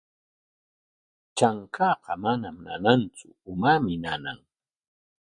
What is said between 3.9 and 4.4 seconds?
nana.